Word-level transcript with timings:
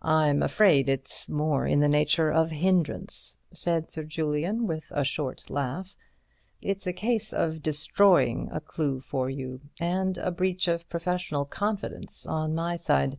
"I'm 0.00 0.42
afraid 0.42 0.88
it's 0.88 1.28
more 1.28 1.66
in 1.66 1.80
the 1.80 1.86
nature 1.86 2.30
of 2.30 2.50
hindrance," 2.50 3.36
said 3.52 3.90
Sir 3.90 4.02
Julian, 4.02 4.66
with 4.66 4.90
a 4.90 5.04
short 5.04 5.50
laugh. 5.50 5.94
"It's 6.62 6.86
a 6.86 6.94
case 6.94 7.30
of 7.30 7.62
destroying 7.62 8.48
a 8.52 8.62
clue 8.62 9.00
for 9.00 9.28
you, 9.28 9.60
and 9.78 10.16
a 10.16 10.30
breach 10.30 10.66
of 10.66 10.88
professional 10.88 11.44
confidence 11.44 12.24
on 12.24 12.54
my 12.54 12.76
side. 12.78 13.18